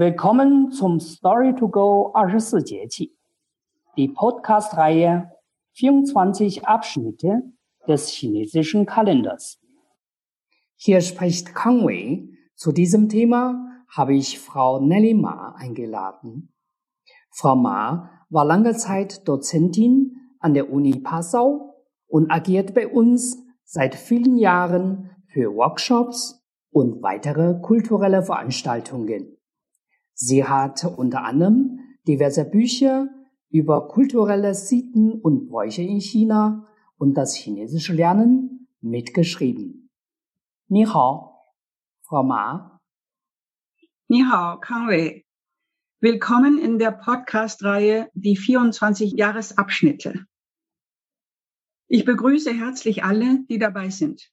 [0.00, 3.18] Willkommen zum Story to Go 24节气,
[3.98, 5.30] die Podcast-Reihe
[5.72, 7.42] 24 Abschnitte
[7.86, 9.60] des chinesischen Kalenders.
[10.76, 12.26] Hier spricht Kang Wei.
[12.54, 16.54] Zu diesem Thema habe ich Frau Nelly Ma eingeladen.
[17.30, 21.74] Frau Ma war lange Zeit Dozentin an der Uni Passau
[22.06, 29.36] und agiert bei uns seit vielen Jahren für Workshops und weitere kulturelle Veranstaltungen.
[30.22, 33.08] Sie hat unter anderem diverse Bücher
[33.48, 39.88] über kulturelle Sitten und Bräuche in China und das chinesische Lernen mitgeschrieben.
[40.68, 41.40] Ni hao,
[42.02, 42.78] Frau Ma.
[44.08, 45.24] Ni hao, Kangwei.
[46.00, 50.26] Willkommen in der Podcast-Reihe Die 24 Jahresabschnitte.
[51.88, 54.30] Ich begrüße herzlich alle, die dabei sind.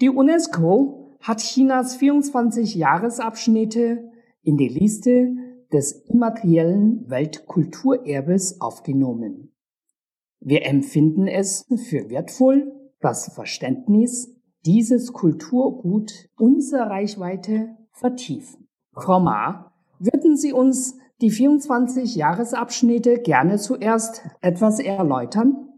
[0.00, 4.15] Die UNESCO hat Chinas 24 Jahresabschnitte
[4.46, 5.34] in die Liste
[5.72, 9.52] des immateriellen Weltkulturerbes aufgenommen.
[10.40, 14.32] Wir empfinden es für wertvoll, das Verständnis
[14.64, 18.68] dieses Kulturgut unserer Reichweite vertiefen.
[18.94, 25.68] Frau Ma, würden Sie uns die 24 Jahresabschnitte gerne zuerst etwas erläutern?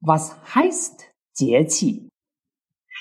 [0.00, 1.04] Was heißt
[1.36, 2.08] Jieqi?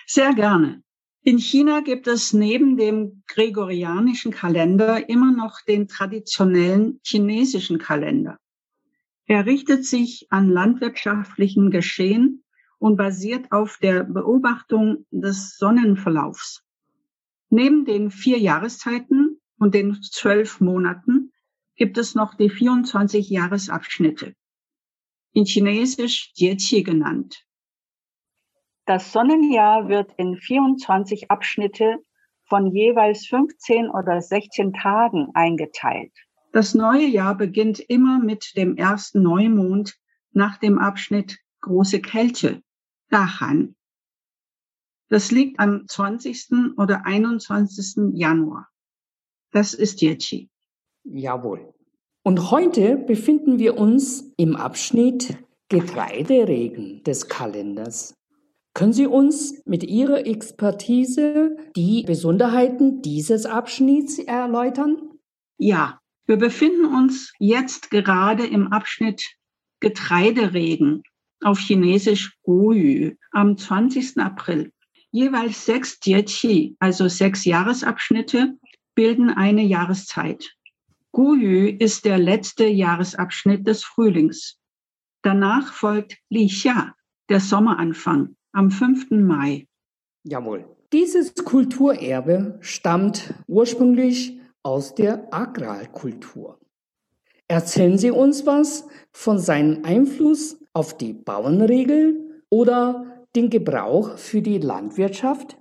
[0.08, 0.82] Sehr gerne.
[1.28, 8.40] In China gibt es neben dem gregorianischen Kalender immer noch den traditionellen chinesischen Kalender.
[9.26, 12.46] Er richtet sich an landwirtschaftlichen Geschehen
[12.80, 16.64] und basiert auf der Beobachtung des Sonnenverlaufs.
[17.50, 21.34] Neben den vier Jahreszeiten und den zwölf Monaten
[21.76, 24.34] gibt es noch die 24 Jahresabschnitte,
[25.34, 27.46] in Chinesisch Jieqi genannt.
[28.88, 31.98] Das Sonnenjahr wird in 24 Abschnitte
[32.46, 36.14] von jeweils 15 oder 16 Tagen eingeteilt.
[36.54, 39.98] Das neue Jahr beginnt immer mit dem ersten Neumond
[40.32, 42.62] nach dem Abschnitt Große Kälte,
[43.10, 43.76] Dahan.
[45.10, 46.78] Das liegt am 20.
[46.78, 48.14] oder 21.
[48.14, 48.70] Januar.
[49.52, 50.50] Das ist Yechi.
[51.04, 51.74] Jawohl.
[52.24, 58.17] Und heute befinden wir uns im Abschnitt Getreideregen des Kalenders.
[58.78, 65.18] Können Sie uns mit Ihrer Expertise die Besonderheiten dieses Abschnitts erläutern?
[65.58, 69.26] Ja, wir befinden uns jetzt gerade im Abschnitt
[69.80, 71.02] Getreideregen
[71.44, 74.20] auf Chinesisch Guyu am 20.
[74.20, 74.72] April.
[75.10, 78.60] Jeweils sechs Jieqi, also sechs Jahresabschnitte,
[78.94, 80.54] bilden eine Jahreszeit.
[81.14, 84.60] Guyu ist der letzte Jahresabschnitt des Frühlings.
[85.24, 86.94] Danach folgt Li Xia,
[87.28, 89.12] der Sommeranfang am 5.
[89.12, 89.68] Mai.
[90.24, 90.66] Jawohl.
[90.94, 96.60] Dieses Kulturerbe stammt ursprünglich aus der Agrarkultur.
[97.48, 104.58] Erzählen Sie uns was von seinem Einfluss auf die Bauernregel oder den Gebrauch für die
[104.58, 105.58] Landwirtschaft?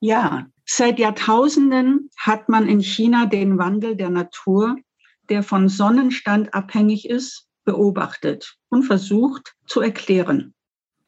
[0.00, 4.76] Ja, seit Jahrtausenden hat man in China den Wandel der Natur,
[5.28, 10.54] der von Sonnenstand abhängig ist, beobachtet und versucht zu erklären.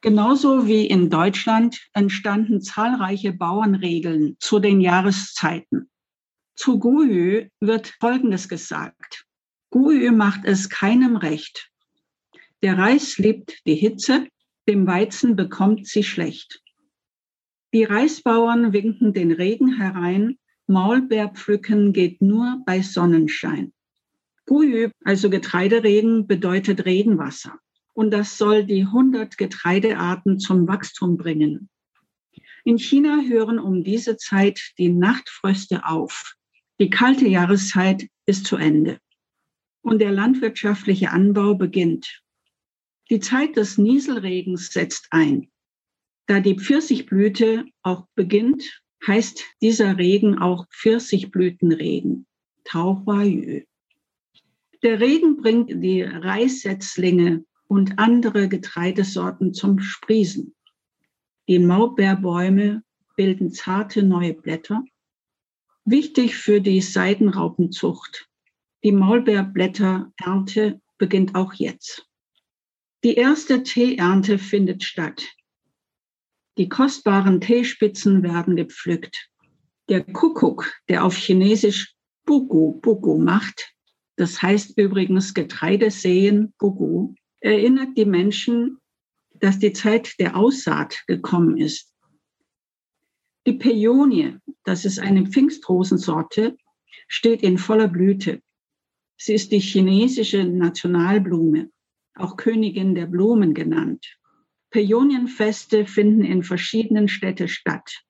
[0.01, 5.89] Genauso wie in Deutschland entstanden zahlreiche Bauernregeln zu den Jahreszeiten.
[6.55, 9.25] Zu Guyu wird Folgendes gesagt.
[9.71, 11.69] Guyu macht es keinem recht.
[12.61, 14.27] Der Reis liebt die Hitze,
[14.69, 16.61] dem Weizen bekommt sie schlecht.
[17.73, 20.37] Die Reisbauern winken den Regen herein,
[20.67, 23.73] Maulbeerpflücken geht nur bei Sonnenschein.
[24.45, 27.59] Guyu, also Getreideregen, bedeutet Regenwasser
[27.93, 31.69] und das soll die 100 Getreidearten zum Wachstum bringen.
[32.63, 36.35] In China hören um diese Zeit die Nachtfröste auf.
[36.79, 38.99] Die kalte Jahreszeit ist zu Ende
[39.81, 42.21] und der landwirtschaftliche Anbau beginnt.
[43.09, 45.49] Die Zeit des Nieselregens setzt ein.
[46.27, 52.27] Da die Pfirsichblüte auch beginnt, heißt dieser Regen auch Pfirsichblütenregen,
[52.65, 53.61] Tao Hua Yu.
[54.83, 60.55] Der Regen bringt die Reissetzlinge und andere Getreidesorten zum Sprießen.
[61.47, 62.83] Die Maulbeerbäume
[63.15, 64.83] bilden zarte neue Blätter.
[65.85, 68.27] Wichtig für die Seidenraupenzucht.
[68.83, 72.07] Die Maulbeerblätterernte beginnt auch jetzt.
[73.03, 75.23] Die erste Teeernte findet statt.
[76.57, 79.29] Die kostbaren Teespitzen werden gepflückt.
[79.89, 81.93] Der Kuckuck, der auf Chinesisch
[82.25, 83.73] Bugu Bugu macht,
[84.15, 88.79] das heißt übrigens Getreide säen, Bugu, erinnert die Menschen,
[89.33, 91.93] dass die Zeit der Aussaat gekommen ist.
[93.47, 96.57] Die Peonie, das ist eine Pfingstrosensorte,
[97.07, 98.41] steht in voller Blüte.
[99.17, 101.71] Sie ist die chinesische Nationalblume,
[102.15, 104.05] auch Königin der Blumen genannt.
[104.71, 108.03] Peonienfeste finden in verschiedenen Städten statt.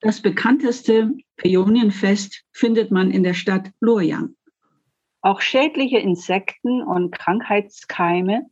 [0.00, 4.36] Das bekannteste Peonienfest findet man in der Stadt Luoyang.
[5.24, 8.42] Auch schädliche Insekten und Krankheitskeime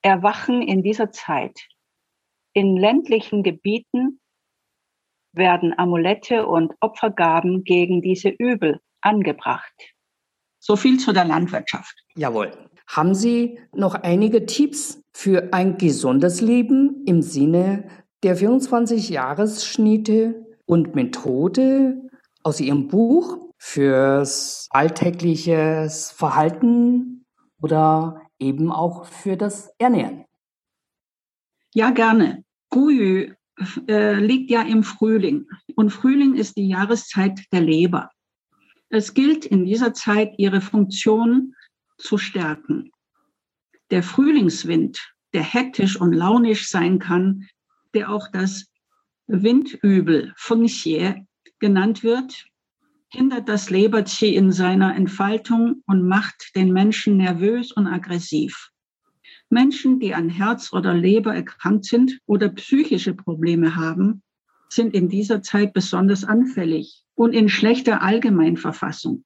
[0.00, 1.68] erwachen in dieser Zeit.
[2.54, 4.18] In ländlichen Gebieten
[5.34, 9.74] werden Amulette und Opfergaben gegen diese Übel angebracht.
[10.58, 12.02] So viel zu der Landwirtschaft.
[12.16, 12.50] Jawohl.
[12.86, 17.90] Haben Sie noch einige Tipps für ein gesundes Leben im Sinne
[18.22, 22.08] der 24 Jahresschnitte und Methode
[22.42, 27.24] aus Ihrem Buch fürs alltägliches Verhalten
[27.60, 30.24] oder eben auch für das Ernähren?
[31.72, 32.44] Ja, gerne.
[32.70, 33.34] Guyü
[33.86, 38.10] äh, liegt ja im Frühling und Frühling ist die Jahreszeit der Leber.
[38.88, 41.54] Es gilt in dieser Zeit, ihre Funktion
[41.98, 42.90] zu stärken.
[43.92, 47.46] Der Frühlingswind, der hektisch und launisch sein kann,
[47.94, 48.66] der auch das
[49.28, 51.24] Windübel Fengxie
[51.60, 52.51] genannt wird,
[53.12, 58.70] hindert das Leberqi in seiner Entfaltung und macht den Menschen nervös und aggressiv.
[59.50, 64.22] Menschen, die an Herz oder Leber erkrankt sind oder psychische Probleme haben,
[64.70, 69.24] sind in dieser Zeit besonders anfällig und in schlechter Allgemeinverfassung.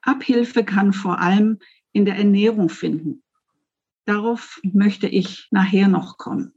[0.00, 1.58] Abhilfe kann vor allem
[1.92, 3.22] in der Ernährung finden.
[4.06, 6.54] Darauf möchte ich nachher noch kommen.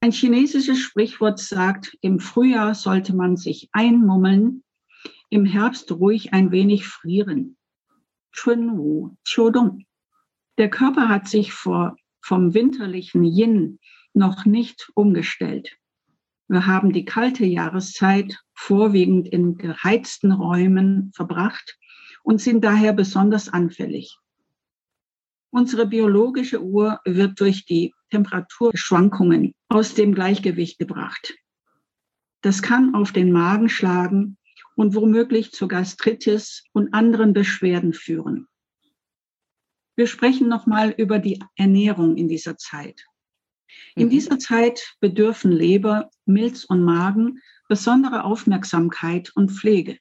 [0.00, 4.64] Ein chinesisches Sprichwort sagt, im Frühjahr sollte man sich einmummeln,
[5.32, 7.56] im Herbst ruhig ein wenig frieren.
[8.32, 9.86] Chun Wu, Qiudong.
[10.58, 13.78] Der Körper hat sich vor, vom winterlichen Yin
[14.12, 15.78] noch nicht umgestellt.
[16.48, 21.78] Wir haben die kalte Jahreszeit vorwiegend in geheizten Räumen verbracht
[22.22, 24.18] und sind daher besonders anfällig.
[25.48, 31.32] Unsere biologische Uhr wird durch die Temperaturschwankungen aus dem Gleichgewicht gebracht.
[32.42, 34.36] Das kann auf den Magen schlagen
[34.76, 38.48] und womöglich zu Gastritis und anderen Beschwerden führen.
[39.96, 43.04] Wir sprechen nochmal über die Ernährung in dieser Zeit.
[43.94, 44.10] In mhm.
[44.10, 49.98] dieser Zeit bedürfen Leber, Milz und Magen besondere Aufmerksamkeit und Pflege.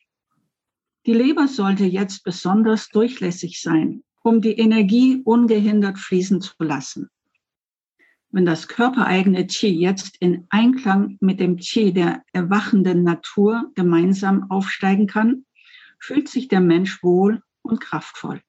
[1.05, 7.09] Die Leber sollte jetzt besonders durchlässig sein, um die Energie ungehindert fließen zu lassen.
[8.33, 15.05] Wenn das körpereigene Qi jetzt in Einklang mit dem Qi der erwachenden Natur gemeinsam aufsteigen
[15.05, 15.45] kann,
[15.99, 18.41] fühlt sich der Mensch wohl und kraftvoll.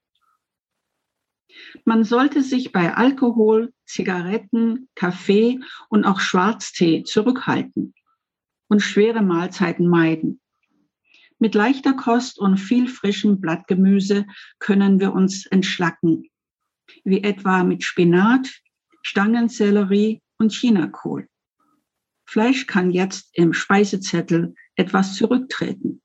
[1.84, 5.58] Man sollte sich bei Alkohol, Zigaretten, Kaffee
[5.88, 7.93] und auch Schwarztee zurückhalten
[8.69, 10.40] und schwere Mahlzeiten meiden.
[11.38, 14.26] Mit leichter Kost und viel frischem Blattgemüse
[14.61, 16.31] können wir uns entschlacken,
[17.05, 18.62] wie etwa mit Spinat,
[19.02, 21.28] Stangensellerie und Chinakohl.
[22.25, 26.02] Fleisch kann jetzt im Speisezettel etwas zurücktreten.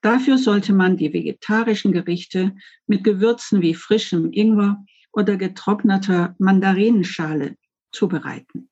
[0.00, 2.56] Dafür sollte man die vegetarischen Gerichte
[2.86, 7.56] mit Gewürzen wie frischem Ingwer oder getrockneter Mandarinenschale
[7.92, 8.70] zubereiten.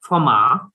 [0.00, 0.72] Frau Ma,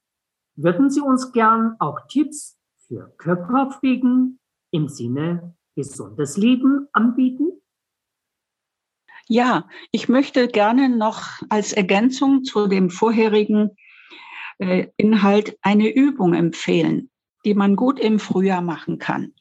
[0.55, 4.39] würden Sie uns gern auch Tipps für Körperpflegen
[4.71, 7.60] im Sinne gesundes Leben anbieten?
[9.27, 13.71] Ja, ich möchte gerne noch als Ergänzung zu dem vorherigen
[14.59, 17.09] äh, Inhalt eine Übung empfehlen,
[17.45, 19.33] die man gut im Frühjahr machen kann.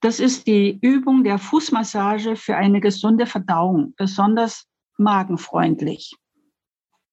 [0.00, 4.66] Das ist die Übung der Fußmassage für eine gesunde Verdauung, besonders
[4.98, 6.14] magenfreundlich.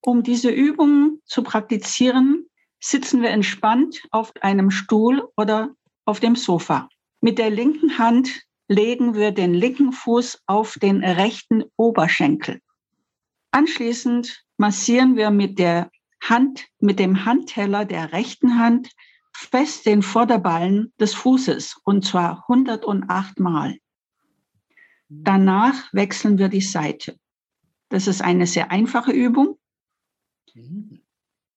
[0.00, 2.46] Um diese Übung zu praktizieren,
[2.78, 6.88] sitzen wir entspannt auf einem Stuhl oder auf dem Sofa.
[7.20, 12.60] Mit der linken Hand legen wir den linken Fuß auf den rechten Oberschenkel.
[13.50, 15.90] Anschließend massieren wir mit der
[16.22, 18.90] Hand, mit dem Handteller der rechten Hand
[19.32, 23.78] fest den Vorderballen des Fußes und zwar 108 Mal.
[25.08, 27.18] Danach wechseln wir die Seite.
[27.90, 29.58] Das ist eine sehr einfache Übung.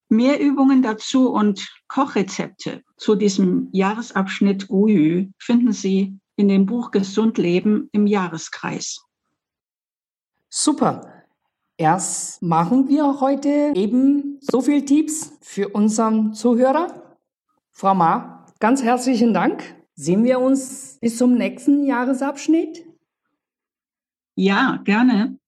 [0.10, 7.38] Mehr Übungen dazu und Kochrezepte zu diesem Jahresabschnitt Guyü finden Sie in dem Buch Gesund
[7.38, 9.04] Leben im Jahreskreis.
[10.50, 11.26] Super.
[11.76, 17.18] Erst machen wir heute eben so viel Tipps für unseren Zuhörer.
[17.72, 19.76] Frau Ma, ganz herzlichen Dank.
[19.94, 22.86] Sehen wir uns bis zum nächsten Jahresabschnitt?
[24.36, 25.40] Ja, gerne.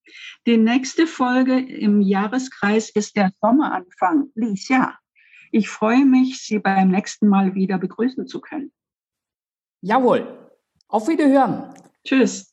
[0.46, 4.98] Die nächste Folge im Jahreskreis ist der Sommeranfang, Li Xia.
[5.52, 8.72] Ich freue mich, Sie beim nächsten Mal wieder begrüßen zu können.
[9.80, 10.39] Jawohl.
[10.90, 11.72] Auf Wiederhören.
[12.04, 12.49] Tschüss.